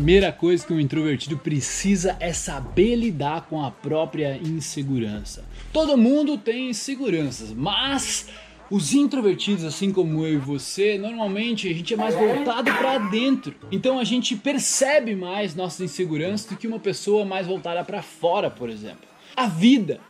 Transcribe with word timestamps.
primeira 0.00 0.32
coisa 0.32 0.66
que 0.66 0.72
um 0.72 0.80
introvertido 0.80 1.36
precisa 1.36 2.16
é 2.20 2.32
saber 2.32 2.96
lidar 2.96 3.42
com 3.50 3.62
a 3.62 3.70
própria 3.70 4.34
insegurança. 4.38 5.44
Todo 5.74 5.94
mundo 5.94 6.38
tem 6.38 6.70
inseguranças, 6.70 7.52
mas 7.52 8.28
os 8.70 8.94
introvertidos, 8.94 9.62
assim 9.62 9.92
como 9.92 10.24
eu 10.24 10.32
e 10.32 10.38
você, 10.38 10.96
normalmente 10.96 11.68
a 11.68 11.74
gente 11.74 11.92
é 11.92 11.98
mais 11.98 12.14
voltado 12.14 12.72
para 12.72 12.96
dentro. 13.10 13.54
Então 13.70 13.98
a 13.98 14.04
gente 14.04 14.34
percebe 14.34 15.14
mais 15.14 15.54
nossas 15.54 15.82
inseguranças 15.82 16.48
do 16.48 16.56
que 16.56 16.66
uma 16.66 16.78
pessoa 16.78 17.26
mais 17.26 17.46
voltada 17.46 17.84
para 17.84 18.00
fora, 18.00 18.50
por 18.50 18.70
exemplo. 18.70 19.06
A 19.36 19.48
vida 19.48 20.00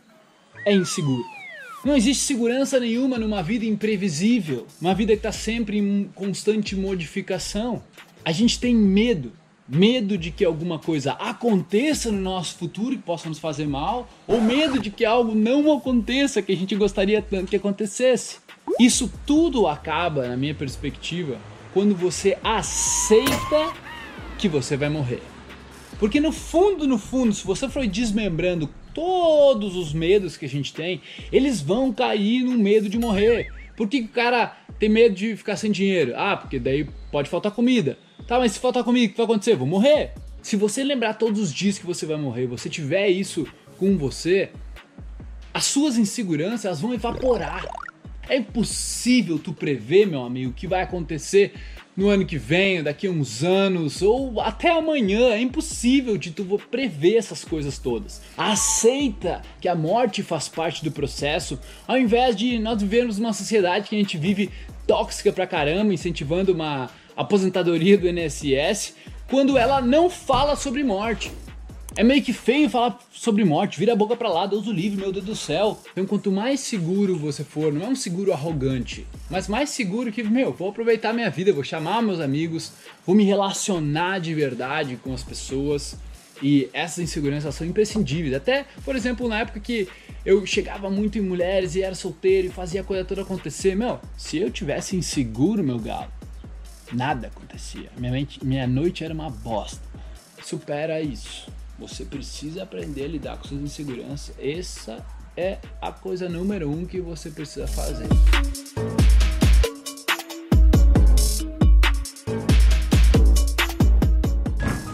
é 0.65 0.73
insegura. 0.73 1.25
Não 1.83 1.97
existe 1.97 2.23
segurança 2.23 2.79
nenhuma 2.79 3.17
numa 3.17 3.43
vida 3.43 3.65
imprevisível, 3.65 4.65
uma 4.79 4.95
vida 4.95 5.11
que 5.11 5.19
está 5.19 5.33
sempre 5.33 5.79
em 5.79 6.09
constante 6.15 6.77
modificação. 6.77 7.83
A 8.23 8.31
gente 8.31 8.57
tem 8.57 8.73
medo, 8.73 9.33
medo 9.67 10.17
de 10.17 10.31
que 10.31 10.43
alguma 10.43 10.77
coisa 10.77 11.13
aconteça 11.13 12.11
no 12.11 12.19
nosso 12.19 12.55
futuro 12.55 12.95
que 12.95 13.03
possa 13.03 13.29
nos 13.29 13.39
fazer 13.39 13.67
mal, 13.67 14.09
ou 14.27 14.41
medo 14.41 14.79
de 14.79 14.89
que 14.89 15.05
algo 15.05 15.33
não 15.33 15.77
aconteça 15.77 16.41
que 16.41 16.51
a 16.51 16.57
gente 16.57 16.75
gostaria 16.75 17.21
tanto 17.21 17.49
que 17.49 17.55
acontecesse. 17.55 18.39
Isso 18.79 19.11
tudo 19.25 19.67
acaba, 19.67 20.27
na 20.27 20.37
minha 20.37 20.55
perspectiva, 20.55 21.37
quando 21.73 21.95
você 21.95 22.37
aceita 22.43 23.73
que 24.37 24.47
você 24.47 24.75
vai 24.75 24.89
morrer. 24.89 25.21
Porque 25.99 26.19
no 26.19 26.31
fundo, 26.31 26.87
no 26.87 26.97
fundo, 26.97 27.33
se 27.33 27.45
você 27.45 27.69
for 27.69 27.85
desmembrando 27.85 28.69
todos 28.93 29.75
os 29.75 29.93
medos 29.93 30.35
que 30.35 30.45
a 30.45 30.49
gente 30.49 30.73
tem, 30.73 31.01
eles 31.31 31.61
vão 31.61 31.93
cair 31.93 32.43
no 32.43 32.57
medo 32.57 32.89
de 32.89 32.97
morrer. 32.97 33.51
Por 33.77 33.87
que, 33.87 34.01
o 34.01 34.07
cara 34.07 34.57
tem 34.79 34.89
medo 34.89 35.15
de 35.15 35.35
ficar 35.35 35.55
sem 35.55 35.71
dinheiro? 35.71 36.13
Ah, 36.15 36.35
porque 36.35 36.59
daí 36.59 36.87
pode 37.11 37.29
faltar 37.29 37.51
comida. 37.51 37.97
Tá, 38.31 38.39
mas 38.39 38.53
se 38.53 38.59
faltar 38.59 38.85
comida, 38.85 39.07
o 39.07 39.09
que 39.09 39.17
vai 39.17 39.25
acontecer? 39.25 39.57
Vou 39.57 39.67
morrer. 39.67 40.13
Se 40.41 40.55
você 40.55 40.85
lembrar 40.85 41.15
todos 41.15 41.37
os 41.41 41.53
dias 41.53 41.77
que 41.77 41.85
você 41.85 42.05
vai 42.05 42.15
morrer, 42.15 42.47
você 42.47 42.69
tiver 42.69 43.09
isso 43.09 43.45
com 43.77 43.97
você, 43.97 44.51
as 45.53 45.65
suas 45.65 45.97
inseguranças 45.97 46.63
elas 46.63 46.79
vão 46.79 46.93
evaporar. 46.93 47.65
É 48.29 48.37
impossível 48.37 49.37
tu 49.37 49.51
prever, 49.51 50.05
meu 50.07 50.23
amigo, 50.23 50.51
o 50.51 50.53
que 50.53 50.65
vai 50.65 50.81
acontecer 50.81 51.51
no 51.93 52.07
ano 52.07 52.25
que 52.25 52.37
vem, 52.37 52.81
daqui 52.81 53.05
a 53.05 53.11
uns 53.11 53.43
anos 53.43 54.01
ou 54.01 54.39
até 54.39 54.69
amanhã. 54.69 55.31
É 55.31 55.41
impossível 55.41 56.17
de 56.17 56.31
tu 56.31 56.45
prever 56.71 57.17
essas 57.17 57.43
coisas 57.43 57.77
todas. 57.79 58.21
Aceita 58.37 59.41
que 59.59 59.67
a 59.67 59.75
morte 59.75 60.23
faz 60.23 60.47
parte 60.47 60.85
do 60.85 60.91
processo, 60.91 61.59
ao 61.85 61.97
invés 61.97 62.37
de 62.37 62.57
nós 62.59 62.81
vivermos 62.81 63.17
numa 63.17 63.33
sociedade 63.33 63.89
que 63.89 63.95
a 63.97 63.99
gente 63.99 64.17
vive 64.17 64.49
tóxica 64.87 65.33
pra 65.33 65.45
caramba, 65.45 65.93
incentivando 65.93 66.53
uma 66.53 66.89
aposentadoria 67.15 67.97
do 67.97 68.07
INSS, 68.07 68.95
quando 69.29 69.57
ela 69.57 69.81
não 69.81 70.09
fala 70.09 70.55
sobre 70.55 70.83
morte. 70.83 71.31
É 71.95 72.03
meio 72.03 72.21
que 72.21 72.31
feio 72.31 72.69
falar 72.69 72.97
sobre 73.11 73.43
morte, 73.43 73.77
vira 73.77 73.91
a 73.91 73.95
boca 73.95 74.15
pra 74.15 74.29
lá, 74.29 74.45
Deus 74.45 74.65
o 74.65 74.71
livre, 74.71 74.97
meu 74.97 75.11
Deus 75.11 75.25
do 75.25 75.35
céu. 75.35 75.77
Então 75.91 76.05
quanto 76.05 76.31
mais 76.31 76.61
seguro 76.61 77.17
você 77.17 77.43
for, 77.43 77.73
não 77.73 77.85
é 77.85 77.89
um 77.89 77.95
seguro 77.95 78.31
arrogante, 78.31 79.05
mas 79.29 79.49
mais 79.49 79.71
seguro 79.71 80.09
que, 80.09 80.23
meu, 80.23 80.53
vou 80.53 80.69
aproveitar 80.69 81.11
minha 81.11 81.29
vida, 81.29 81.51
vou 81.51 81.65
chamar 81.65 82.01
meus 82.01 82.21
amigos, 82.21 82.71
vou 83.05 83.13
me 83.13 83.25
relacionar 83.25 84.19
de 84.19 84.33
verdade 84.33 84.97
com 85.03 85.13
as 85.13 85.21
pessoas. 85.21 85.97
E 86.41 86.69
essas 86.73 86.99
inseguranças 86.99 87.53
são 87.53 87.67
imprescindíveis. 87.67 88.33
Até, 88.33 88.65
por 88.83 88.95
exemplo, 88.95 89.27
na 89.27 89.41
época 89.41 89.59
que 89.59 89.87
eu 90.25 90.43
chegava 90.45 90.89
muito 90.89 91.17
em 91.17 91.21
mulheres 91.21 91.75
e 91.75 91.83
era 91.83 91.93
solteiro 91.93 92.47
e 92.47 92.51
fazia 92.51 92.81
a 92.81 92.83
coisa 92.83 93.05
toda 93.05 93.21
acontecer, 93.21 93.75
meu, 93.75 93.99
se 94.17 94.37
eu 94.37 94.49
tivesse 94.49 94.95
inseguro, 94.95 95.63
meu 95.63 95.77
galo, 95.77 96.11
nada 96.93 97.27
acontecia. 97.27 97.89
Minha, 97.97 98.11
mente, 98.11 98.45
minha 98.45 98.67
noite 98.67 99.03
era 99.03 99.13
uma 99.13 99.29
bosta. 99.29 99.81
Supera 100.43 101.01
isso. 101.01 101.51
Você 101.79 102.05
precisa 102.05 102.63
aprender 102.63 103.05
a 103.05 103.07
lidar 103.07 103.37
com 103.37 103.47
suas 103.47 103.61
inseguranças. 103.61 104.35
Essa 104.39 105.03
é 105.35 105.59
a 105.81 105.91
coisa 105.91 106.27
número 106.29 106.69
um 106.69 106.85
que 106.85 106.99
você 106.99 107.29
precisa 107.29 107.67
fazer. 107.67 108.07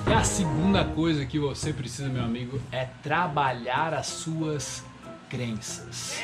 E 0.07 0.13
a 0.13 0.23
segunda 0.23 0.85
coisa 0.85 1.25
que 1.25 1.39
você 1.39 1.73
precisa, 1.73 2.07
meu 2.07 2.23
amigo, 2.23 2.61
é 2.71 2.85
trabalhar 3.03 3.93
as 3.93 4.07
suas 4.07 4.83
crenças. 5.29 6.17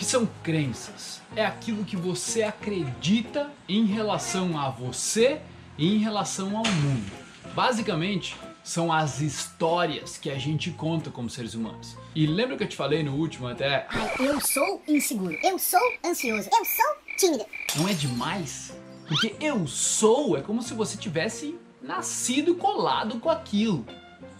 Que 0.00 0.06
são 0.06 0.26
crenças? 0.42 1.20
É 1.36 1.44
aquilo 1.44 1.84
que 1.84 1.94
você 1.94 2.42
acredita 2.42 3.52
em 3.68 3.84
relação 3.84 4.58
a 4.58 4.70
você 4.70 5.42
e 5.76 5.94
em 5.94 5.98
relação 5.98 6.56
ao 6.56 6.64
mundo. 6.64 7.12
Basicamente, 7.54 8.34
são 8.64 8.90
as 8.90 9.20
histórias 9.20 10.16
que 10.16 10.30
a 10.30 10.38
gente 10.38 10.70
conta 10.70 11.10
como 11.10 11.28
seres 11.28 11.52
humanos. 11.52 11.98
E 12.14 12.26
lembra 12.26 12.56
que 12.56 12.64
eu 12.64 12.68
te 12.68 12.76
falei 12.76 13.02
no 13.02 13.14
último 13.14 13.46
até? 13.46 13.86
Ai, 13.90 14.10
eu 14.20 14.40
sou 14.40 14.82
inseguro, 14.88 15.36
eu 15.42 15.58
sou 15.58 15.78
ansioso, 16.02 16.48
eu 16.50 16.64
sou 16.64 16.96
tímido. 17.18 17.44
Não 17.76 17.86
é 17.86 17.92
demais? 17.92 18.74
Porque 19.06 19.36
eu 19.38 19.66
sou 19.66 20.34
é 20.34 20.40
como 20.40 20.62
se 20.62 20.72
você 20.72 20.96
tivesse 20.96 21.58
nascido 21.82 22.54
colado 22.54 23.20
com 23.20 23.28
aquilo. 23.28 23.84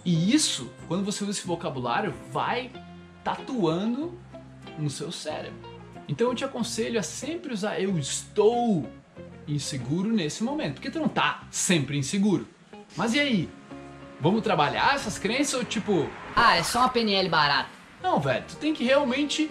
E 0.07 0.35
isso, 0.35 0.73
quando 0.89 1.05
você 1.05 1.23
usa 1.23 1.33
esse 1.33 1.47
vocabulário, 1.47 2.15
vai 2.33 2.73
tatuando 3.23 4.19
no 4.79 4.91
seu 4.91 5.11
cérebro. 5.13 5.59
Então 6.09 6.29
eu 6.29 6.35
te 6.35 6.45
aconselho 6.45 6.99
a 6.99 7.03
sempre 7.03 7.53
usar 7.53 7.81
eu 7.81 7.97
estou 7.99 8.89
inseguro 9.47 10.13
nesse 10.13 10.43
momento, 10.43 10.75
porque 10.75 10.91
tu 10.91 10.99
não 10.99 11.09
tá 11.09 11.45
sempre 11.51 11.97
inseguro. 11.97 12.49
Mas 12.97 13.15
e 13.15 13.21
aí? 13.21 13.49
Vamos 14.21 14.43
trabalhar 14.43 14.95
essas 14.95 15.19
crenças 15.19 15.55
ou 15.55 15.65
tipo. 15.65 16.09
Ah, 16.37 16.57
é 16.57 16.63
só 16.63 16.81
uma 16.81 16.89
PNL 16.89 17.29
barata. 17.29 17.71
Não, 18.03 18.21
velho, 18.21 18.45
tu 18.47 18.57
tem 18.57 18.75
que 18.75 18.85
realmente 18.85 19.51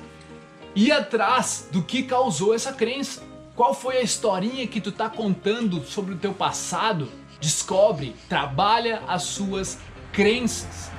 ir 0.75 0.91
atrás 0.91 1.67
do 1.71 1.81
que 1.81 2.03
causou 2.03 2.53
essa 2.53 2.73
crença. 2.73 3.23
Qual 3.55 3.73
foi 3.73 3.97
a 3.97 4.01
historinha 4.01 4.67
que 4.67 4.79
tu 4.79 4.91
tá 4.91 5.09
contando 5.09 5.83
sobre 5.83 6.13
o 6.13 6.17
teu 6.17 6.33
passado? 6.33 7.11
Descobre, 7.41 8.15
trabalha 8.27 9.01
as 9.07 9.23
suas 9.23 9.77
crenças. 10.11 10.91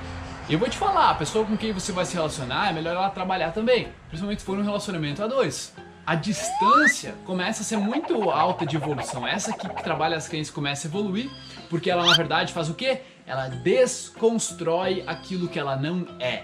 Eu 0.51 0.59
vou 0.59 0.67
te 0.67 0.77
falar, 0.77 1.11
a 1.11 1.15
pessoa 1.15 1.45
com 1.45 1.55
quem 1.55 1.71
você 1.71 1.93
vai 1.93 2.03
se 2.03 2.13
relacionar 2.13 2.69
é 2.69 2.73
melhor 2.73 2.93
ela 2.93 3.09
trabalhar 3.09 3.51
também, 3.53 3.87
principalmente 4.09 4.39
se 4.39 4.45
for 4.45 4.59
um 4.59 4.63
relacionamento 4.63 5.23
a 5.23 5.27
dois. 5.27 5.73
A 6.05 6.13
distância 6.13 7.15
começa 7.25 7.61
a 7.61 7.63
ser 7.63 7.77
muito 7.77 8.29
alta 8.29 8.65
de 8.65 8.75
evolução. 8.75 9.25
Essa 9.25 9.53
que 9.53 9.65
trabalha 9.81 10.17
as 10.17 10.27
crenças 10.27 10.53
começa 10.53 10.85
a 10.85 10.89
evoluir, 10.89 11.29
porque 11.69 11.89
ela 11.89 12.05
na 12.05 12.13
verdade 12.13 12.51
faz 12.51 12.69
o 12.69 12.73
quê? 12.73 12.99
ela 13.25 13.47
desconstrói 13.47 15.05
aquilo 15.07 15.47
que 15.47 15.57
ela 15.57 15.77
não 15.77 16.05
é. 16.19 16.43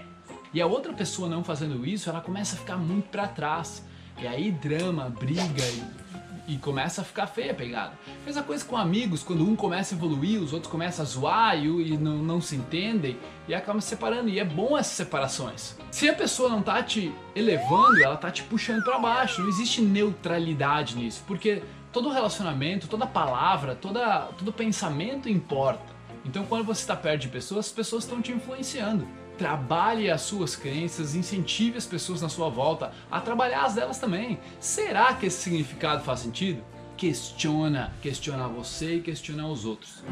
E 0.54 0.60
a 0.62 0.66
outra 0.66 0.94
pessoa 0.94 1.28
não 1.28 1.44
fazendo 1.44 1.84
isso, 1.84 2.08
ela 2.08 2.22
começa 2.22 2.56
a 2.56 2.58
ficar 2.58 2.78
muito 2.78 3.10
para 3.10 3.28
trás. 3.28 3.84
E 4.20 4.26
aí 4.26 4.50
drama, 4.50 5.08
briga 5.08 5.64
e, 6.46 6.54
e, 6.54 6.58
começa 6.58 7.02
a 7.02 7.04
ficar 7.04 7.28
feia 7.28 7.52
a 7.52 7.54
pegada. 7.54 7.92
Mesma 8.26 8.42
coisa 8.42 8.64
com 8.64 8.76
amigos, 8.76 9.22
quando 9.22 9.48
um 9.48 9.54
começa 9.54 9.94
a 9.94 9.96
evoluir, 9.96 10.42
os 10.42 10.52
outros 10.52 10.70
começam 10.70 11.04
a 11.04 11.08
zoar 11.08 11.56
e, 11.56 11.92
e 11.92 11.96
não, 11.96 12.16
não 12.18 12.40
se 12.40 12.56
entendem 12.56 13.16
e 13.46 13.54
acabam 13.54 13.80
se 13.80 13.88
separando. 13.88 14.28
E 14.28 14.40
é 14.40 14.44
bom 14.44 14.76
essas 14.76 14.94
separações. 14.94 15.76
Se 15.90 16.08
a 16.08 16.14
pessoa 16.14 16.48
não 16.48 16.62
tá 16.62 16.82
te 16.82 17.12
elevando, 17.34 18.02
ela 18.02 18.16
tá 18.16 18.30
te 18.30 18.42
puxando 18.42 18.82
para 18.82 18.98
baixo. 18.98 19.40
Não 19.40 19.48
existe 19.48 19.80
neutralidade 19.80 20.96
nisso, 20.96 21.22
porque 21.26 21.62
todo 21.92 22.10
relacionamento, 22.10 22.88
toda 22.88 23.06
palavra, 23.06 23.76
toda, 23.76 24.28
todo 24.36 24.52
pensamento 24.52 25.28
importa. 25.28 25.96
Então, 26.24 26.44
quando 26.44 26.64
você 26.64 26.82
está 26.82 26.96
perto 26.96 27.22
de 27.22 27.28
pessoas, 27.28 27.66
as 27.66 27.72
pessoas 27.72 28.04
estão 28.04 28.20
te 28.20 28.32
influenciando. 28.32 29.06
Trabalhe 29.38 30.10
as 30.10 30.22
suas 30.22 30.56
crenças, 30.56 31.14
incentive 31.14 31.78
as 31.78 31.86
pessoas 31.86 32.20
na 32.20 32.28
sua 32.28 32.48
volta 32.48 32.90
a 33.08 33.20
trabalhar 33.20 33.66
as 33.66 33.74
delas 33.74 33.96
também. 33.96 34.36
Será 34.58 35.14
que 35.14 35.26
esse 35.26 35.40
significado 35.40 36.02
faz 36.02 36.18
sentido? 36.18 36.60
Questiona, 36.96 37.92
questiona 38.02 38.48
você 38.48 38.96
e 38.96 39.00
questiona 39.00 39.46
os 39.46 39.64
outros. 39.64 40.02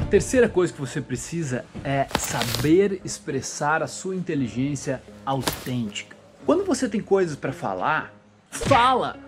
A 0.00 0.04
terceira 0.12 0.48
coisa 0.48 0.72
que 0.72 0.78
você 0.78 1.00
precisa 1.00 1.64
é 1.82 2.06
saber 2.16 3.00
expressar 3.04 3.82
a 3.82 3.88
sua 3.88 4.14
inteligência 4.14 5.02
autêntica. 5.26 6.16
Quando 6.46 6.64
você 6.64 6.88
tem 6.88 7.00
coisas 7.00 7.34
para 7.34 7.52
falar, 7.52 8.14
fala! 8.48 9.18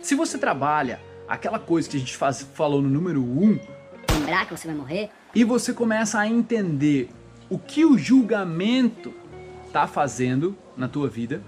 Se 0.00 0.14
você 0.14 0.38
trabalha 0.38 1.07
aquela 1.28 1.58
coisa 1.58 1.88
que 1.88 1.96
a 1.96 2.00
gente 2.00 2.16
faz, 2.16 2.42
falou 2.54 2.80
no 2.80 2.88
número 2.88 3.20
1, 3.20 3.24
um, 3.24 3.60
lembrar 4.12 4.46
que 4.46 4.56
você 4.56 4.66
vai 4.66 4.76
morrer, 4.76 5.10
e 5.34 5.44
você 5.44 5.72
começa 5.72 6.18
a 6.18 6.26
entender 6.26 7.10
o 7.50 7.58
que 7.58 7.84
o 7.84 7.98
julgamento 7.98 9.12
tá 9.72 9.86
fazendo 9.86 10.56
na 10.76 10.88
tua 10.88 11.08
vida, 11.08 11.42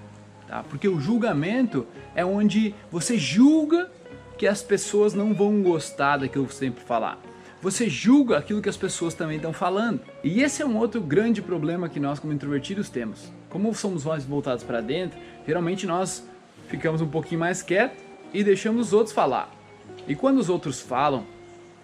tá? 0.46 0.62
Porque 0.62 0.88
o 0.88 1.00
julgamento 1.00 1.86
é 2.14 2.24
onde 2.24 2.74
você 2.90 3.18
julga 3.18 3.90
que 4.36 4.46
as 4.46 4.62
pessoas 4.62 5.14
não 5.14 5.34
vão 5.34 5.62
gostar 5.62 6.18
daquilo 6.18 6.46
que 6.46 6.54
você 6.54 6.66
sempre 6.66 6.82
falar. 6.84 7.18
Você 7.62 7.90
julga 7.90 8.38
aquilo 8.38 8.62
que 8.62 8.68
as 8.68 8.76
pessoas 8.76 9.12
também 9.12 9.36
estão 9.36 9.52
falando. 9.52 10.00
E 10.24 10.42
esse 10.42 10.62
é 10.62 10.66
um 10.66 10.78
outro 10.78 11.00
grande 11.00 11.42
problema 11.42 11.90
que 11.90 12.00
nós 12.00 12.18
como 12.18 12.32
introvertidos 12.32 12.88
temos 12.88 13.30
como 13.50 13.74
somos 13.74 14.04
mais 14.04 14.24
voltados 14.24 14.64
para 14.64 14.80
dentro, 14.80 15.18
geralmente 15.44 15.86
nós 15.86 16.24
ficamos 16.68 17.00
um 17.00 17.08
pouquinho 17.08 17.40
mais 17.40 17.62
quietos 17.62 17.98
e 18.32 18.42
deixamos 18.42 18.88
os 18.88 18.92
outros 18.92 19.12
falar. 19.12 19.59
E 20.06 20.14
quando 20.14 20.38
os 20.38 20.48
outros 20.48 20.80
falam, 20.80 21.24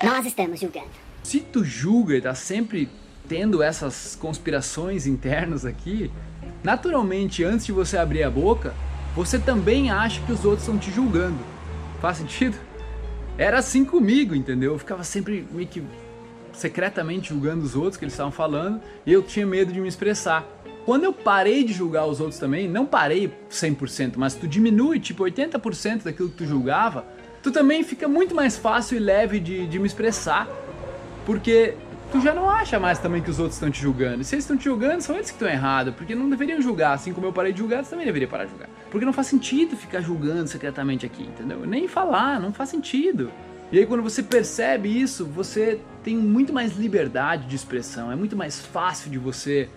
Nós 0.03 0.27
estamos 0.27 0.61
julgando. 0.61 0.89
se 1.23 1.41
tu 1.41 1.65
julga 1.65 2.17
e 2.17 2.21
tá 2.21 2.35
sempre 2.35 2.89
tendo 3.29 3.63
essas 3.63 4.17
conspirações 4.17 5.07
internas 5.07 5.65
aqui, 5.65 6.11
naturalmente 6.63 7.43
antes 7.45 7.67
de 7.67 7.73
você 7.73 7.97
abrir 7.97 8.23
a 8.23 8.31
boca, 8.31 8.75
você 9.15 9.39
também 9.39 9.91
acha 9.91 10.21
que 10.23 10.33
os 10.33 10.45
outros 10.45 10.63
estão 10.63 10.79
te 10.79 10.91
julgando. 10.91 11.39
Faz 12.01 12.19
sentido? 12.19 12.57
Era 13.39 13.59
assim 13.59 13.85
comigo, 13.85 14.35
entendeu? 14.35 14.73
Eu 14.73 14.79
ficava 14.79 15.03
sempre 15.05 15.47
meio 15.53 15.67
que 15.69 15.83
secretamente 16.53 17.29
julgando 17.31 17.65
os 17.65 17.75
outros 17.77 17.97
que 17.97 18.05
eles 18.05 18.15
estavam 18.15 18.33
falando 18.33 18.81
e 19.05 19.13
eu 19.13 19.23
tinha 19.23 19.47
medo 19.47 19.73
de 19.73 19.81
me 19.81 19.89
expressar. 19.89 20.45
Quando 20.85 21.05
eu 21.05 21.13
parei 21.13 21.65
de 21.65 21.73
julgar 21.73 22.07
os 22.07 22.21
outros 22.21 22.39
também, 22.39 22.69
não 22.69 22.87
parei 22.87 23.31
100%, 23.51 24.15
mas 24.17 24.35
tu 24.35 24.47
diminui 24.47 25.01
tipo 25.01 25.25
80% 25.25 26.05
daquilo 26.05 26.29
que 26.29 26.37
tu 26.37 26.47
julgava, 26.47 27.05
tu 27.47 27.53
também 27.53 27.85
fica 27.85 28.09
muito 28.09 28.35
mais 28.35 28.57
fácil 28.57 28.97
e 28.97 28.99
leve 28.99 29.39
de, 29.39 29.69
de 29.69 29.79
me 29.79 29.87
expressar. 29.87 30.49
Porque 31.25 31.75
tu 32.11 32.21
já 32.21 32.35
não 32.35 32.51
acha 32.51 32.81
mais 32.81 32.99
também 32.99 33.23
que 33.23 33.31
os 33.31 33.39
outros 33.39 33.55
estão 33.55 33.71
te 33.71 33.81
julgando. 33.81 34.23
E 34.23 34.25
se 34.25 34.35
eles 34.35 34.43
estão 34.43 34.57
te 34.57 34.65
julgando, 34.65 35.01
são 35.01 35.15
eles 35.15 35.31
que 35.31 35.37
estão 35.37 35.49
errados, 35.49 35.95
porque 35.95 36.13
não 36.13 36.29
deveriam 36.29 36.61
julgar. 36.61 36.95
Assim 36.95 37.13
como 37.13 37.25
eu 37.25 37.33
parei 37.33 37.53
de 37.53 37.61
julgar, 37.61 37.85
você 37.85 37.91
também 37.91 38.05
deveria 38.05 38.27
parar 38.27 38.47
de 38.47 38.51
julgar. 38.51 38.69
Porque 38.91 39.07
não 39.07 39.13
faz 39.13 39.29
sentido 39.29 39.77
ficar 39.77 40.01
julgando 40.01 40.49
secretamente 40.49 41.07
aqui, 41.07 41.23
entendeu? 41.23 41.65
Nem 41.65 41.87
falar, 41.87 42.41
não 42.41 42.53
faz 42.53 42.69
sentido. 42.69 43.31
E 43.71 43.79
aí 43.79 43.87
quando 43.87 44.03
você 44.03 44.25
percebe 44.25 44.89
isso, 44.89 45.25
você 45.25 45.81
tem 46.03 46.17
muito 46.17 46.53
mais 46.53 46.77
liberdade 46.77 47.47
de 47.47 47.55
expressão, 47.55 48.11
é 48.11 48.17
muito 48.17 48.37
mais 48.37 48.61
fácil 48.61 49.09
de 49.09 49.19
você 49.19 49.69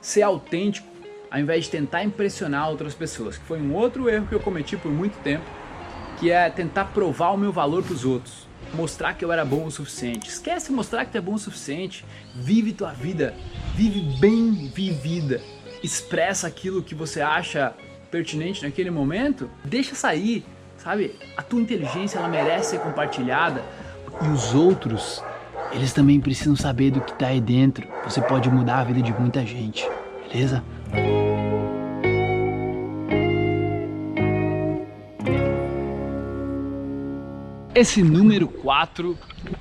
ser 0.00 0.22
autêntico 0.22 0.86
ao 1.28 1.40
invés 1.40 1.64
de 1.64 1.72
tentar 1.72 2.04
impressionar 2.04 2.70
outras 2.70 2.94
pessoas, 2.94 3.36
que 3.36 3.44
foi 3.44 3.60
um 3.60 3.74
outro 3.74 4.08
erro 4.08 4.26
que 4.28 4.34
eu 4.34 4.40
cometi 4.40 4.76
por 4.76 4.92
muito 4.92 5.20
tempo, 5.22 5.44
que 6.18 6.30
é 6.30 6.48
tentar 6.50 6.86
provar 6.86 7.30
o 7.30 7.36
meu 7.36 7.52
valor 7.52 7.82
para 7.82 7.92
os 7.92 8.04
outros, 8.04 8.46
mostrar 8.74 9.14
que 9.14 9.24
eu 9.24 9.32
era 9.32 9.44
bom 9.44 9.66
o 9.66 9.70
suficiente. 9.70 10.28
Esquece 10.28 10.72
mostrar 10.72 11.04
que 11.04 11.12
tu 11.12 11.18
é 11.18 11.20
bom 11.20 11.34
o 11.34 11.38
suficiente, 11.38 12.04
vive 12.34 12.72
tua 12.72 12.92
vida, 12.92 13.34
vive 13.74 14.18
bem 14.18 14.70
vivida, 14.74 15.40
expressa 15.82 16.46
aquilo 16.46 16.82
que 16.82 16.94
você 16.94 17.20
acha 17.20 17.74
pertinente 18.10 18.62
naquele 18.62 18.90
momento, 18.90 19.50
deixa 19.64 19.94
sair, 19.94 20.44
sabe? 20.78 21.14
A 21.36 21.42
tua 21.42 21.60
inteligência 21.60 22.18
ela 22.18 22.28
merece 22.28 22.70
ser 22.70 22.80
compartilhada 22.80 23.62
e 24.22 24.28
os 24.28 24.54
outros, 24.54 25.22
eles 25.72 25.92
também 25.92 26.20
precisam 26.20 26.56
saber 26.56 26.90
do 26.90 27.00
que 27.00 27.12
tá 27.12 27.28
aí 27.28 27.40
dentro. 27.40 27.86
Você 28.04 28.20
pode 28.22 28.48
mudar 28.50 28.78
a 28.78 28.84
vida 28.84 29.02
de 29.02 29.12
muita 29.12 29.44
gente, 29.44 29.88
beleza? 30.22 30.62
Esse 37.76 38.02
número 38.02 38.48
4, 38.48 39.18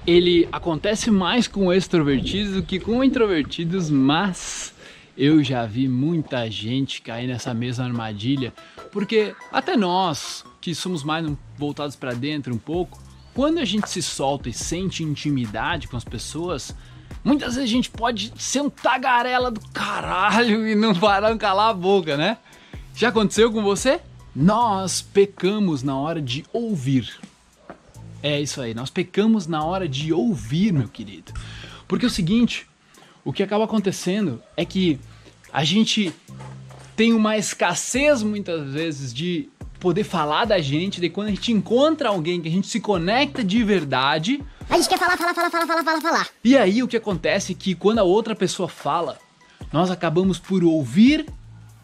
ele 0.07 0.47
acontece 0.49 1.11
mais 1.11 1.49
com 1.49 1.73
extrovertidos 1.73 2.53
do 2.53 2.63
que 2.63 2.79
com 2.79 3.03
introvertidos, 3.03 3.89
mas 3.89 4.73
eu 5.17 5.43
já 5.43 5.65
vi 5.65 5.89
muita 5.89 6.49
gente 6.49 7.01
cair 7.01 7.27
nessa 7.27 7.53
mesma 7.53 7.83
armadilha, 7.83 8.53
porque 8.89 9.35
até 9.51 9.75
nós, 9.75 10.45
que 10.61 10.73
somos 10.73 11.03
mais 11.03 11.29
voltados 11.57 11.97
para 11.97 12.13
dentro 12.13 12.55
um 12.55 12.57
pouco, 12.57 13.03
quando 13.33 13.57
a 13.57 13.65
gente 13.65 13.89
se 13.89 14.01
solta 14.01 14.47
e 14.47 14.53
sente 14.53 15.03
intimidade 15.03 15.89
com 15.89 15.97
as 15.97 16.05
pessoas, 16.05 16.73
muitas 17.21 17.55
vezes 17.55 17.69
a 17.69 17.73
gente 17.73 17.89
pode 17.89 18.31
ser 18.37 18.61
um 18.61 18.69
tagarela 18.69 19.51
do 19.51 19.59
caralho 19.73 20.65
e 20.65 20.73
não 20.73 20.95
parar 20.95 21.37
calar 21.37 21.71
a 21.71 21.73
boca, 21.73 22.15
né? 22.15 22.37
Já 22.95 23.09
aconteceu 23.09 23.51
com 23.51 23.61
você? 23.61 23.99
Nós 24.33 25.01
pecamos 25.01 25.83
na 25.83 25.97
hora 25.97 26.21
de 26.21 26.45
ouvir. 26.53 27.13
É 28.23 28.41
isso 28.41 28.61
aí, 28.61 28.73
nós 28.73 28.89
pecamos 28.89 29.45
na 29.47 29.63
hora 29.63 29.87
de 29.87 30.11
ouvir, 30.11 30.71
meu 30.73 30.87
querido. 30.87 31.31
Porque 31.87 32.05
é 32.05 32.07
o 32.07 32.11
seguinte, 32.11 32.67
o 33.23 33.31
que 33.31 33.43
acaba 33.43 33.65
acontecendo 33.65 34.41
é 34.57 34.65
que 34.65 34.99
a 35.53 35.63
gente 35.63 36.13
tem 36.95 37.13
uma 37.13 37.37
escassez 37.37 38.23
muitas 38.23 38.71
vezes 38.71 39.13
de 39.13 39.49
poder 39.79 40.03
falar 40.03 40.45
da 40.45 40.59
gente, 40.59 40.99
de 40.99 41.09
quando 41.09 41.27
a 41.27 41.31
gente 41.31 41.51
encontra 41.51 42.09
alguém 42.09 42.41
que 42.41 42.47
a 42.47 42.51
gente 42.51 42.67
se 42.67 42.79
conecta 42.79 43.43
de 43.43 43.63
verdade, 43.63 44.43
A 44.69 44.77
gente 44.77 44.89
quer 44.89 44.97
falar, 44.97 45.15
falar, 45.17 45.33
falar, 45.35 45.51
falar, 45.51 45.67
falar, 45.67 45.83
falar, 45.83 46.01
falar. 46.01 46.29
e 46.43 46.57
aí 46.57 46.81
o 46.81 46.87
que 46.87 46.97
acontece 46.97 47.51
é 47.51 47.55
que 47.55 47.75
quando 47.75 47.99
a 47.99 48.03
outra 48.03 48.35
pessoa 48.35 48.67
fala, 48.67 49.19
nós 49.71 49.91
acabamos 49.91 50.39
por 50.39 50.63
ouvir 50.63 51.27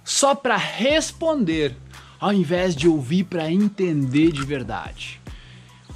só 0.03 0.33
para 0.33 0.57
responder, 0.57 1.75
ao 2.19 2.33
invés 2.33 2.75
de 2.75 2.87
ouvir 2.87 3.25
para 3.25 3.51
entender 3.51 4.31
de 4.31 4.43
verdade. 4.43 5.21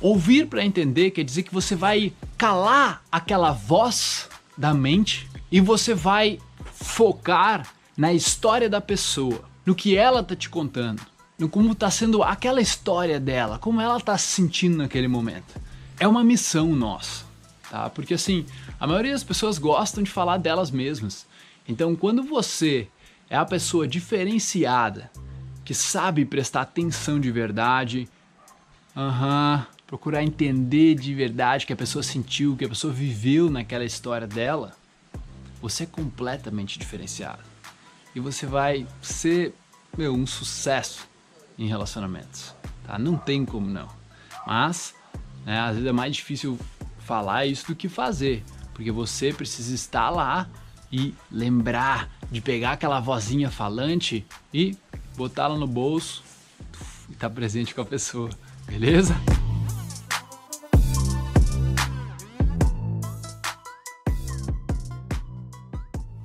Ouvir 0.01 0.47
para 0.47 0.65
entender 0.65 1.11
quer 1.11 1.23
dizer 1.23 1.43
que 1.43 1.53
você 1.53 1.75
vai 1.75 2.13
calar 2.37 3.03
aquela 3.11 3.51
voz 3.51 4.29
da 4.57 4.73
mente 4.73 5.29
e 5.51 5.59
você 5.61 5.93
vai 5.93 6.39
focar 6.73 7.67
na 7.97 8.13
história 8.13 8.69
da 8.69 8.81
pessoa, 8.81 9.43
no 9.65 9.73
que 9.73 9.95
ela 9.95 10.21
tá 10.21 10.35
te 10.35 10.49
contando, 10.49 11.01
no 11.39 11.47
como 11.47 11.73
tá 11.73 11.89
sendo 11.89 12.21
aquela 12.21 12.61
história 12.61 13.19
dela, 13.19 13.57
como 13.57 13.79
ela 13.79 13.99
tá 13.99 14.17
se 14.17 14.27
sentindo 14.27 14.77
naquele 14.77 15.07
momento. 15.07 15.59
É 15.99 16.07
uma 16.07 16.23
missão 16.23 16.75
nossa, 16.75 17.23
tá? 17.69 17.89
Porque 17.89 18.13
assim, 18.13 18.45
a 18.79 18.85
maioria 18.85 19.13
das 19.13 19.23
pessoas 19.23 19.57
gostam 19.57 20.03
de 20.03 20.11
falar 20.11 20.37
delas 20.37 20.71
mesmas. 20.71 21.25
Então, 21.67 21.95
quando 21.95 22.21
você 22.21 22.89
é 23.29 23.37
a 23.37 23.45
pessoa 23.45 23.87
diferenciada, 23.87 25.09
que 25.63 25.73
sabe 25.73 26.25
prestar 26.25 26.61
atenção 26.61 27.19
de 27.19 27.31
verdade, 27.31 28.07
Aham. 28.95 29.67
Procurar 29.87 30.23
entender 30.23 30.95
de 30.95 31.13
verdade 31.13 31.63
o 31.63 31.67
que 31.67 31.73
a 31.73 31.75
pessoa 31.75 32.01
sentiu, 32.01 32.53
o 32.53 32.57
que 32.57 32.65
a 32.65 32.69
pessoa 32.69 32.91
viveu 32.91 33.49
naquela 33.49 33.85
história 33.85 34.27
dela. 34.27 34.73
Você 35.61 35.83
é 35.83 35.85
completamente 35.85 36.79
diferenciado. 36.79 37.41
E 38.15 38.19
você 38.19 38.45
vai 38.45 38.87
ser, 39.01 39.53
meu, 39.97 40.13
um 40.13 40.25
sucesso 40.25 41.07
em 41.57 41.67
relacionamentos. 41.67 42.53
Tá? 42.85 42.97
Não 42.97 43.17
tem 43.17 43.45
como 43.45 43.67
não. 43.67 43.89
Mas, 44.47 44.95
né, 45.45 45.59
às 45.59 45.73
vezes 45.73 45.87
é 45.87 45.91
mais 45.91 46.15
difícil 46.15 46.57
falar 46.99 47.45
isso 47.45 47.67
do 47.67 47.75
que 47.75 47.87
fazer. 47.87 48.43
Porque 48.73 48.91
você 48.91 49.33
precisa 49.33 49.73
estar 49.73 50.09
lá 50.09 50.49
e 50.91 51.13
lembrar 51.31 52.09
de 52.31 52.41
pegar 52.41 52.71
aquela 52.71 52.99
vozinha 52.99 53.51
falante 53.51 54.25
e 54.53 54.77
botá-la 55.15 55.57
no 55.57 55.67
bolso 55.67 56.23
e 57.09 57.13
estar 57.13 57.29
presente 57.29 57.73
com 57.73 57.81
a 57.81 57.85
pessoa. 57.85 58.29
Beleza? 58.65 59.15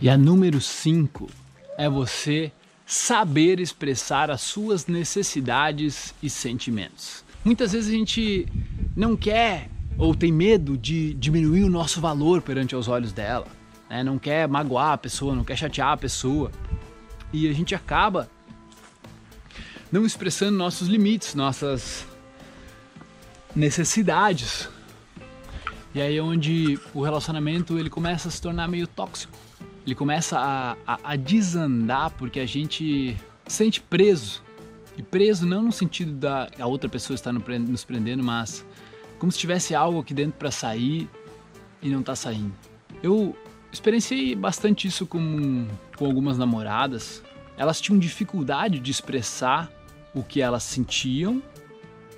E 0.01 0.09
a 0.09 0.17
número 0.17 0.63
5 0.63 1.29
é 1.77 1.87
você 1.87 2.51
saber 2.87 3.61
expressar 3.61 4.31
as 4.31 4.41
suas 4.41 4.87
necessidades 4.87 6.15
e 6.23 6.31
sentimentos. 6.31 7.23
Muitas 7.45 7.73
vezes 7.73 7.91
a 7.91 7.97
gente 7.97 8.49
não 8.97 9.15
quer 9.15 9.69
ou 9.99 10.15
tem 10.15 10.33
medo 10.33 10.79
de 10.79 11.13
diminuir 11.15 11.65
o 11.65 11.69
nosso 11.69 12.01
valor 12.01 12.41
perante 12.41 12.75
os 12.75 12.89
olhos 12.89 13.13
dela, 13.13 13.47
né? 13.91 14.03
não 14.03 14.19
quer 14.19 14.49
magoar 14.49 14.93
a 14.93 14.99
pessoa, 14.99 15.35
não 15.35 15.45
quer 15.45 15.57
chatear 15.57 15.93
a 15.93 15.97
pessoa. 15.99 16.51
E 17.31 17.47
a 17.47 17.53
gente 17.53 17.75
acaba 17.75 18.31
não 19.93 20.07
expressando 20.07 20.57
nossos 20.57 20.89
limites, 20.89 21.35
nossas 21.35 22.07
necessidades. 23.55 24.67
E 25.95 26.01
aí 26.01 26.17
é 26.17 26.23
onde 26.23 26.81
o 26.95 27.03
relacionamento 27.03 27.79
ele 27.79 27.91
começa 27.91 28.29
a 28.29 28.31
se 28.31 28.41
tornar 28.41 28.67
meio 28.67 28.87
tóxico. 28.87 29.50
Ele 29.85 29.95
começa 29.95 30.39
a, 30.39 30.77
a, 30.87 30.99
a 31.03 31.17
desandar 31.17 32.11
porque 32.13 32.41
a 32.41 32.47
gente 32.47 33.17
se 33.47 33.57
sente 33.57 33.81
preso. 33.81 34.43
E 34.97 35.03
preso 35.03 35.47
não 35.47 35.63
no 35.63 35.73
sentido 35.73 36.13
da 36.13 36.49
a 36.59 36.67
outra 36.67 36.89
pessoa 36.89 37.15
estar 37.15 37.33
nos 37.33 37.85
prendendo, 37.85 38.23
mas 38.23 38.67
como 39.19 39.33
se 39.33 39.39
tivesse 39.39 39.75
algo 39.75 40.01
aqui 40.01 40.13
dentro 40.13 40.39
para 40.39 40.51
sair 40.51 41.09
e 41.81 41.89
não 41.89 42.03
tá 42.03 42.15
saindo. 42.15 42.53
Eu 43.03 43.35
experienciei 43.73 44.35
bastante 44.35 44.89
isso 44.89 45.07
com, 45.07 45.67
com 45.97 46.05
algumas 46.05 46.37
namoradas. 46.37 47.23
Elas 47.57 47.81
tinham 47.81 47.99
dificuldade 47.99 48.79
de 48.79 48.91
expressar 48.91 49.71
o 50.15 50.23
que 50.23 50.43
elas 50.43 50.63
sentiam 50.63 51.43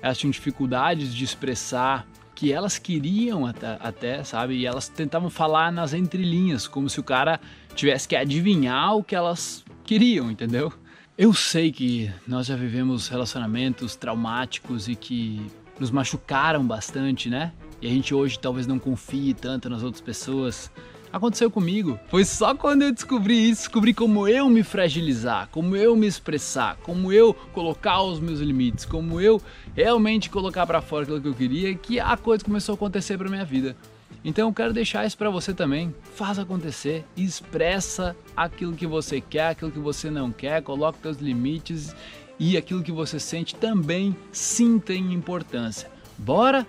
elas 0.03 0.17
tinham 0.17 0.31
dificuldades 0.31 1.15
de 1.15 1.23
expressar 1.23 2.05
que 2.35 2.51
elas 2.51 2.77
queriam 2.77 3.45
até, 3.45 3.77
até, 3.79 4.23
sabe? 4.23 4.55
E 4.55 4.65
elas 4.65 4.87
tentavam 4.87 5.29
falar 5.29 5.71
nas 5.71 5.93
entrelinhas, 5.93 6.67
como 6.67 6.89
se 6.89 6.99
o 6.99 7.03
cara 7.03 7.39
tivesse 7.75 8.07
que 8.07 8.15
adivinhar 8.15 8.95
o 8.95 9.03
que 9.03 9.15
elas 9.15 9.63
queriam, 9.83 10.31
entendeu? 10.31 10.71
Eu 11.17 11.33
sei 11.33 11.71
que 11.71 12.11
nós 12.27 12.47
já 12.47 12.55
vivemos 12.55 13.07
relacionamentos 13.07 13.95
traumáticos 13.95 14.87
e 14.87 14.95
que 14.95 15.45
nos 15.79 15.91
machucaram 15.91 16.65
bastante, 16.65 17.29
né? 17.29 17.53
E 17.81 17.87
a 17.87 17.89
gente 17.89 18.15
hoje 18.15 18.39
talvez 18.39 18.65
não 18.65 18.79
confie 18.79 19.33
tanto 19.33 19.69
nas 19.69 19.83
outras 19.83 20.01
pessoas, 20.01 20.71
Aconteceu 21.13 21.51
comigo. 21.51 21.99
Foi 22.07 22.25
só 22.25 22.55
quando 22.55 22.81
eu 22.81 22.91
descobri 22.91 23.47
isso, 23.47 23.61
descobri 23.61 23.93
como 23.93 24.27
eu 24.27 24.49
me 24.49 24.63
fragilizar, 24.63 25.47
como 25.51 25.75
eu 25.75 25.95
me 25.95 26.07
expressar, 26.07 26.75
como 26.77 27.13
eu 27.13 27.35
colocar 27.53 28.01
os 28.01 28.19
meus 28.19 28.39
limites, 28.39 28.83
como 28.83 29.21
eu 29.21 29.39
realmente 29.75 30.27
colocar 30.27 30.65
para 30.65 30.81
fora 30.81 31.03
aquilo 31.03 31.21
que 31.21 31.27
eu 31.27 31.35
queria, 31.35 31.75
que 31.75 31.99
a 31.99 32.17
coisa 32.17 32.43
começou 32.43 32.73
a 32.73 32.75
acontecer 32.75 33.15
para 33.15 33.29
minha 33.29 33.45
vida. 33.45 33.77
Então 34.25 34.47
eu 34.49 34.53
quero 34.53 34.73
deixar 34.73 35.05
isso 35.05 35.15
para 35.15 35.29
você 35.29 35.53
também. 35.53 35.93
Faz 36.15 36.39
acontecer, 36.39 37.05
expressa 37.15 38.15
aquilo 38.35 38.73
que 38.73 38.87
você 38.87 39.21
quer, 39.21 39.49
aquilo 39.49 39.69
que 39.69 39.77
você 39.77 40.09
não 40.09 40.31
quer, 40.31 40.63
coloque 40.63 40.97
seus 40.99 41.17
limites 41.17 41.95
e 42.39 42.57
aquilo 42.57 42.81
que 42.81 42.91
você 42.91 43.19
sente 43.19 43.53
também 43.53 44.17
sim 44.31 44.79
tem 44.79 45.13
importância. 45.13 45.91
Bora? 46.17 46.65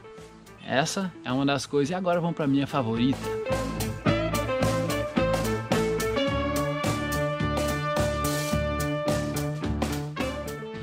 Essa 0.66 1.10
é 1.24 1.32
uma 1.32 1.46
das 1.46 1.64
coisas 1.64 1.90
e 1.90 1.94
agora 1.94 2.20
vamos 2.20 2.36
para 2.36 2.46
minha 2.46 2.66
favorita. 2.66 3.18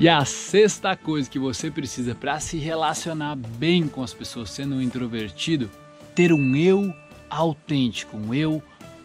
E 0.02 0.08
a 0.08 0.24
sexta 0.24 0.96
coisa 0.96 1.30
que 1.30 1.38
você 1.38 1.70
precisa 1.70 2.12
para 2.12 2.40
se 2.40 2.56
relacionar 2.56 3.36
bem 3.36 3.86
com 3.86 4.02
as 4.02 4.12
pessoas 4.12 4.50
sendo 4.50 4.74
um 4.74 4.82
introvertido, 4.82 5.70
ter 6.12 6.32
um 6.32 6.56
eu 6.56 6.92
autêntico, 7.30 8.16
um 8.16 8.34
eu 8.34 8.60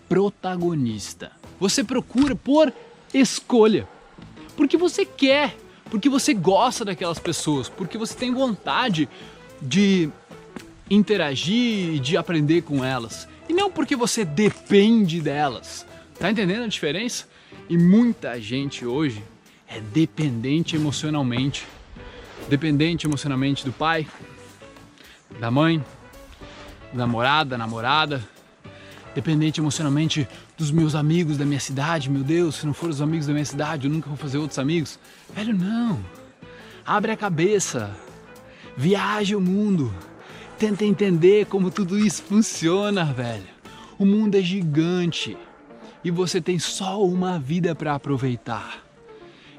protagonista. 0.10 1.32
Você 1.60 1.84
procura 1.84 2.36
por 2.36 2.74
escolha, 3.14 3.88
porque 4.56 4.76
você 4.76 5.06
quer, 5.06 5.56
porque 5.92 6.10
você 6.10 6.34
gosta 6.34 6.84
daquelas 6.84 7.20
pessoas, 7.20 7.70
porque 7.70 7.96
você 7.96 8.16
tem 8.16 8.34
vontade 8.34 9.08
de 9.62 10.10
interagir 10.90 11.94
e 11.94 12.00
de 12.00 12.18
aprender 12.18 12.64
com 12.64 12.84
elas, 12.84 13.28
e 13.48 13.54
não 13.54 13.70
porque 13.70 13.96
você 13.96 14.26
depende 14.26 15.22
delas. 15.22 15.86
Tá 16.18 16.32
entendendo 16.32 16.64
a 16.64 16.68
diferença? 16.68 17.28
E 17.70 17.78
muita 17.78 18.42
gente 18.42 18.84
hoje 18.84 19.24
é 19.68 19.80
dependente 19.80 20.76
emocionalmente. 20.76 21.66
Dependente 22.50 23.06
emocionalmente 23.06 23.66
do 23.66 23.74
pai, 23.74 24.08
da 25.40 25.52
mãe, 25.52 25.84
da 26.92 27.00
namorada, 27.00 27.58
namorada. 27.58 28.24
Dependente 29.14 29.60
emocionalmente 29.60 30.28
dos 30.58 30.72
meus 30.72 30.96
amigos 30.96 31.38
da 31.38 31.46
minha 31.46 31.60
cidade. 31.60 32.10
Meu 32.10 32.24
Deus, 32.24 32.56
se 32.56 32.66
não 32.66 32.74
for 32.74 32.90
os 32.90 33.02
amigos 33.02 33.28
da 33.28 33.34
minha 33.34 33.46
cidade, 33.46 33.88
eu 33.88 33.94
nunca 33.94 34.08
vou 34.08 34.18
fazer 34.18 34.38
outros 34.38 34.60
amigos. 34.60 34.98
Velho, 35.34 35.58
não. 35.58 36.00
Abre 36.86 37.12
a 37.12 37.18
cabeça. 37.18 37.94
Viaje 38.78 39.36
o 39.36 39.42
mundo. 39.42 39.94
Tenta 40.58 40.86
entender 40.86 41.48
como 41.48 41.70
tudo 41.70 41.98
isso 41.98 42.24
funciona, 42.24 43.06
velho. 43.06 43.48
O 44.00 44.06
mundo 44.06 44.36
é 44.36 44.42
gigante 44.42 45.36
e 46.04 46.12
você 46.12 46.40
tem 46.40 46.58
só 46.60 47.04
uma 47.04 47.38
vida 47.38 47.76
para 47.76 47.96
aproveitar. 47.96 48.87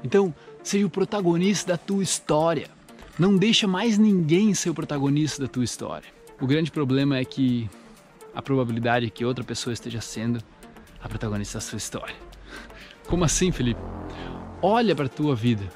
Então, 0.03 0.33
seja 0.63 0.85
o 0.85 0.89
protagonista 0.89 1.73
da 1.73 1.77
tua 1.77 2.03
história. 2.03 2.69
Não 3.17 3.35
deixa 3.35 3.67
mais 3.67 3.97
ninguém 3.97 4.53
ser 4.53 4.69
o 4.69 4.73
protagonista 4.73 5.41
da 5.41 5.47
tua 5.47 5.63
história. 5.63 6.07
O 6.39 6.47
grande 6.47 6.71
problema 6.71 7.17
é 7.17 7.25
que 7.25 7.69
a 8.33 8.41
probabilidade 8.41 9.07
é 9.07 9.09
que 9.09 9.25
outra 9.25 9.43
pessoa 9.43 9.73
esteja 9.73 9.99
sendo 9.99 10.41
a 11.01 11.09
protagonista 11.09 11.57
da 11.57 11.61
sua 11.61 11.77
história. 11.77 12.15
Como 13.07 13.25
assim, 13.25 13.51
Felipe? 13.51 13.81
Olha 14.61 14.95
para 14.95 15.05
a 15.05 15.09
tua 15.09 15.35
vida. 15.35 15.67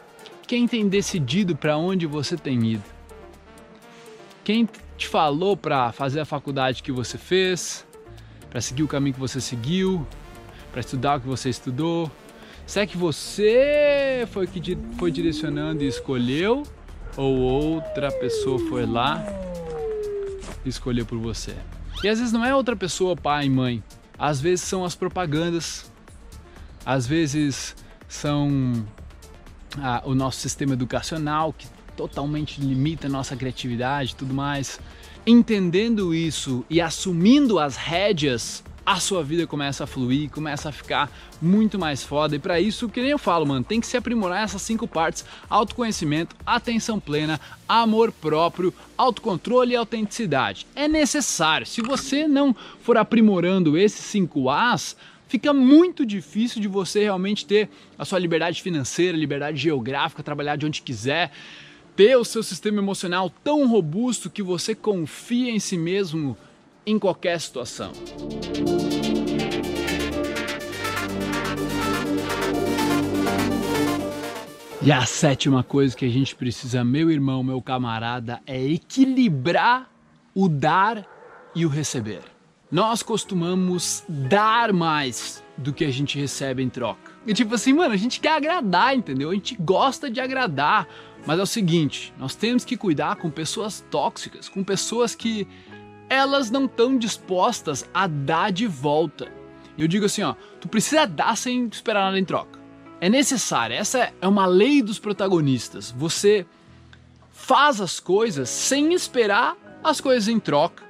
Quem 0.48 0.68
tem 0.68 0.88
decidido 0.88 1.56
para 1.56 1.78
onde 1.78 2.06
você 2.06 2.38
tem 2.38 2.74
ido? 2.74 2.84
Quem 4.44 4.68
te 4.98 5.08
falou 5.08 5.58
para 5.58 5.92
fazer 5.92 6.20
a 6.20 6.26
faculdade 6.26 6.84
que 6.84 6.92
você 6.92 7.18
fez, 7.18 7.86
para 8.50 8.62
seguir 8.62 8.84
o 8.84 8.88
caminho 8.88 9.14
que 9.14 9.20
você 9.20 9.42
seguiu, 9.42 10.06
para 10.72 10.82
estudar 10.82 11.18
o 11.18 11.22
que 11.22 11.28
você 11.28 11.50
estudou? 11.50 12.12
Será 12.66 12.88
que 12.88 12.98
você 12.98 14.28
foi 14.32 14.48
que 14.48 14.78
foi 14.98 15.12
direcionando 15.12 15.84
e 15.84 15.88
escolheu? 15.88 16.64
Ou 17.16 17.38
outra 17.38 18.12
pessoa 18.12 18.58
foi 18.68 18.86
lá 18.86 19.24
e 20.66 20.70
escolheu 20.70 21.06
por 21.06 21.18
você? 21.20 21.56
E 22.04 22.08
às 22.08 22.20
vezes 22.20 22.34
não 22.34 22.44
é 22.44 22.56
outra 22.56 22.76
pessoa, 22.76 23.16
pai 23.16 23.46
e 23.46 23.50
mãe. 23.50 23.84
Às 24.18 24.42
vezes 24.42 24.66
são 24.66 24.84
as 24.84 24.96
propagandas. 24.96 25.92
Às 26.86 27.06
vezes 27.06 27.76
são 28.08 28.86
ah, 29.78 30.02
o 30.06 30.16
nosso 30.16 30.40
sistema 30.40 30.74
educacional 30.74 31.54
que 31.54 31.68
totalmente 31.96 32.60
limita 32.60 33.08
a 33.08 33.10
nossa 33.10 33.36
criatividade 33.36 34.14
e 34.14 34.16
tudo 34.16 34.34
mais. 34.34 34.80
Entendendo 35.26 36.14
isso 36.14 36.66
e 36.70 36.82
assumindo 36.82 37.60
as 37.60 37.76
rédeas 37.76 38.64
a 38.86 39.00
sua 39.00 39.24
vida 39.24 39.48
começa 39.48 39.86
a 39.86 39.88
fluir, 39.88 40.30
começa 40.30 40.70
a 40.70 40.72
ficar 40.72 41.12
muito 41.42 41.80
mais 41.80 42.04
foda. 42.04 42.36
E 42.36 42.40
para 42.40 42.60
isso, 42.60 42.90
que 42.90 43.02
nem 43.02 43.12
eu 43.12 43.18
falo, 43.18 43.46
mano, 43.46 43.64
tem 43.64 43.80
que 43.80 43.88
se 43.88 43.96
aprimorar 43.96 44.44
essas 44.44 44.62
cinco 44.62 44.88
partes: 44.88 45.26
autoconhecimento, 45.50 46.36
atenção 46.46 47.00
plena, 47.00 47.40
amor 47.68 48.12
próprio, 48.12 48.74
autocontrole 48.98 49.74
e 49.74 49.76
autenticidade. 49.76 50.68
É 50.76 50.88
necessário. 50.88 51.66
Se 51.66 51.82
você 51.82 52.28
não 52.28 52.56
for 52.82 52.98
aprimorando 52.98 53.78
esses 53.78 54.06
cinco 54.06 54.50
As, 54.50 54.98
fica 55.28 55.54
muito 55.54 56.06
difícil 56.06 56.62
de 56.62 56.68
você 56.68 57.04
realmente 57.04 57.46
ter 57.46 57.70
a 57.98 58.04
sua 58.04 58.20
liberdade 58.20 58.62
financeira, 58.62 59.18
liberdade 59.18 59.58
geográfica, 59.58 60.22
trabalhar 60.22 60.58
de 60.58 60.66
onde 60.66 60.82
quiser, 60.82 61.32
ter 61.96 62.18
o 62.18 62.26
seu 62.26 62.44
sistema 62.44 62.80
emocional 62.80 63.32
tão 63.44 63.68
robusto 63.68 64.30
que 64.30 64.44
você 64.44 64.76
confia 64.76 65.52
em 65.52 65.60
si 65.60 65.78
mesmo 65.78 66.36
em 66.86 67.00
qualquer 67.00 67.40
situação. 67.40 67.92
E 74.86 74.92
a 74.92 75.06
sétima 75.06 75.64
coisa 75.64 75.96
que 75.96 76.04
a 76.04 76.10
gente 76.10 76.36
precisa, 76.36 76.84
meu 76.84 77.10
irmão, 77.10 77.42
meu 77.42 77.62
camarada, 77.62 78.42
é 78.46 78.62
equilibrar 78.62 79.90
o 80.36 80.50
dar 80.50 81.08
e 81.56 81.66
o 81.66 81.70
receber. 81.70 82.22
Nós 82.70 83.02
costumamos 83.02 84.04
dar 84.10 84.74
mais 84.74 85.42
do 85.58 85.72
que 85.72 85.86
a 85.86 85.90
gente 85.90 86.20
recebe 86.20 86.62
em 86.62 86.68
troca. 86.68 87.14
E 87.26 87.34
tipo 87.34 87.56
assim, 87.56 87.72
mano, 87.72 87.94
a 87.94 87.98
gente 87.98 88.20
quer 88.20 88.34
agradar, 88.36 88.94
entendeu? 88.94 89.30
A 89.30 89.34
gente 89.34 89.56
gosta 89.56 90.12
de 90.12 90.20
agradar. 90.20 90.86
Mas 91.26 91.40
é 91.40 91.44
o 91.44 91.48
seguinte, 91.48 92.14
nós 92.20 92.36
temos 92.36 92.66
que 92.66 92.76
cuidar 92.76 93.16
com 93.16 93.32
pessoas 93.32 93.80
tóxicas, 93.90 94.50
com 94.50 94.66
pessoas 94.66 95.16
que 95.16 95.48
elas 96.10 96.52
não 96.52 96.66
estão 96.66 96.98
dispostas 96.98 97.90
a 97.94 98.06
dar 98.06 98.52
de 98.52 98.68
volta. 98.68 99.32
Eu 99.78 99.88
digo 99.88 100.08
assim, 100.08 100.24
ó, 100.24 100.36
tu 100.60 100.68
precisa 100.68 101.08
dar 101.08 101.38
sem 101.38 101.70
esperar 101.72 102.04
nada 102.04 102.20
em 102.20 102.26
troca. 102.26 102.63
É 103.04 103.10
necessário, 103.10 103.76
essa 103.76 104.14
é 104.22 104.28
uma 104.28 104.46
lei 104.46 104.82
dos 104.82 104.98
protagonistas. 104.98 105.92
Você 105.92 106.46
faz 107.32 107.82
as 107.82 108.00
coisas 108.00 108.50
sem 108.50 108.94
esperar 108.94 109.58
as 109.84 110.00
coisas 110.00 110.30
em 110.30 110.40
troca. 110.40 110.84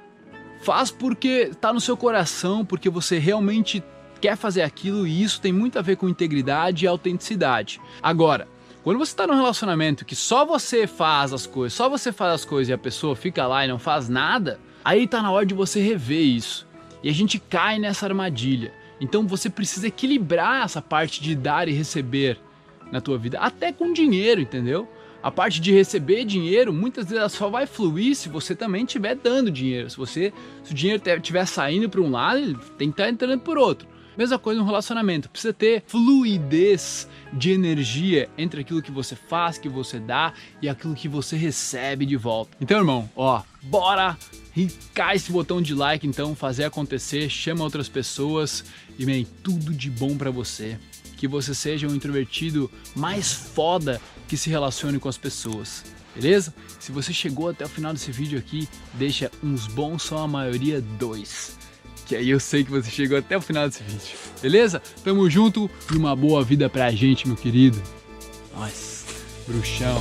Faz 0.62 0.92
porque 0.92 1.48
está 1.50 1.72
no 1.72 1.80
seu 1.80 1.96
coração, 1.96 2.64
porque 2.64 2.88
você 2.88 3.18
realmente 3.18 3.82
quer 4.20 4.36
fazer 4.36 4.62
aquilo 4.62 5.04
e 5.04 5.24
isso 5.24 5.40
tem 5.40 5.52
muito 5.52 5.76
a 5.76 5.82
ver 5.82 5.96
com 5.96 6.08
integridade 6.08 6.84
e 6.84 6.88
autenticidade. 6.88 7.80
Agora, 8.00 8.46
quando 8.84 8.98
você 8.98 9.10
está 9.10 9.26
num 9.26 9.34
relacionamento 9.34 10.04
que 10.04 10.14
só 10.14 10.46
você 10.46 10.86
faz 10.86 11.32
as 11.32 11.48
coisas, 11.48 11.74
só 11.76 11.88
você 11.88 12.12
faz 12.12 12.34
as 12.34 12.44
coisas 12.44 12.68
e 12.68 12.72
a 12.72 12.78
pessoa 12.78 13.16
fica 13.16 13.44
lá 13.44 13.64
e 13.64 13.68
não 13.68 13.78
faz 13.80 14.08
nada, 14.08 14.60
Aí 14.84 15.08
tá 15.08 15.22
na 15.22 15.30
hora 15.30 15.46
de 15.46 15.54
você 15.54 15.80
rever 15.80 16.20
isso. 16.20 16.66
E 17.02 17.08
a 17.08 17.12
gente 17.12 17.38
cai 17.38 17.78
nessa 17.78 18.04
armadilha. 18.04 18.70
Então 19.00 19.26
você 19.26 19.50
precisa 19.50 19.88
equilibrar 19.88 20.64
essa 20.64 20.80
parte 20.80 21.22
de 21.22 21.34
dar 21.34 21.68
e 21.68 21.72
receber 21.72 22.38
na 22.90 23.00
tua 23.00 23.18
vida, 23.18 23.38
até 23.40 23.72
com 23.72 23.92
dinheiro, 23.92 24.40
entendeu? 24.40 24.88
A 25.22 25.30
parte 25.30 25.58
de 25.58 25.72
receber 25.72 26.24
dinheiro, 26.24 26.70
muitas 26.72 27.08
vezes 27.08 27.32
só 27.32 27.48
vai 27.48 27.66
fluir 27.66 28.14
se 28.14 28.28
você 28.28 28.54
também 28.54 28.84
estiver 28.84 29.14
dando 29.14 29.50
dinheiro. 29.50 29.88
Se 29.88 29.96
você, 29.96 30.32
se 30.62 30.72
o 30.72 30.74
dinheiro 30.74 31.02
estiver 31.02 31.46
saindo 31.46 31.88
para 31.88 32.00
um 32.02 32.10
lado, 32.10 32.38
ele 32.38 32.54
tem 32.76 32.88
que 32.88 32.92
estar 32.92 33.04
tá 33.04 33.10
entrando 33.10 33.40
por 33.40 33.56
outro. 33.56 33.88
Mesma 34.18 34.38
coisa 34.38 34.60
no 34.60 34.66
relacionamento, 34.66 35.28
precisa 35.30 35.52
ter 35.52 35.82
fluidez 35.86 37.08
de 37.32 37.50
energia 37.50 38.28
entre 38.38 38.60
aquilo 38.60 38.82
que 38.82 38.92
você 38.92 39.16
faz, 39.16 39.56
que 39.56 39.68
você 39.68 39.98
dá 39.98 40.34
e 40.62 40.68
aquilo 40.68 40.94
que 40.94 41.08
você 41.08 41.36
recebe 41.36 42.06
de 42.06 42.16
volta. 42.16 42.56
Então, 42.60 42.78
irmão, 42.78 43.10
ó, 43.16 43.42
bora 43.62 44.16
cai 44.94 45.16
esse 45.16 45.32
botão 45.32 45.60
de 45.60 45.74
like 45.74 46.06
então, 46.06 46.34
fazer 46.34 46.64
acontecer, 46.64 47.28
chama 47.28 47.64
outras 47.64 47.88
pessoas 47.88 48.64
e 48.98 49.04
man, 49.04 49.24
tudo 49.42 49.72
de 49.72 49.90
bom 49.90 50.16
para 50.16 50.30
você. 50.30 50.78
Que 51.16 51.26
você 51.26 51.54
seja 51.54 51.86
um 51.88 51.94
introvertido 51.94 52.70
mais 52.94 53.32
foda 53.32 54.00
que 54.28 54.36
se 54.36 54.50
relacione 54.50 54.98
com 54.98 55.08
as 55.08 55.18
pessoas. 55.18 55.84
Beleza? 56.14 56.54
Se 56.78 56.92
você 56.92 57.12
chegou 57.12 57.48
até 57.48 57.64
o 57.64 57.68
final 57.68 57.92
desse 57.92 58.12
vídeo 58.12 58.38
aqui, 58.38 58.68
deixa 58.94 59.30
uns 59.42 59.66
bons 59.66 60.02
só 60.02 60.18
a 60.18 60.28
maioria 60.28 60.80
dois 60.80 61.56
que 62.04 62.14
aí 62.14 62.30
eu 62.30 62.40
sei 62.40 62.64
que 62.64 62.70
você 62.70 62.90
chegou 62.90 63.18
até 63.18 63.36
o 63.36 63.40
final 63.40 63.68
desse 63.68 63.82
vídeo. 63.82 64.16
Beleza? 64.40 64.82
Tamo 65.02 65.28
junto 65.28 65.70
e 65.92 65.96
uma 65.96 66.14
boa 66.14 66.44
vida 66.44 66.68
pra 66.68 66.90
gente, 66.90 67.26
meu 67.26 67.36
querido. 67.36 67.80
Nós, 68.54 69.04
bruxão. 69.46 70.00